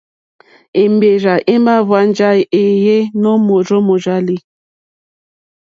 Èmbèrzà 0.83 1.33
èmà 1.53 1.73
hwánjá 1.87 2.29
wéèyé 2.37 2.97
nǒ 3.21 3.31
mòrzó 3.47 3.77
mòrzàlì. 3.87 4.37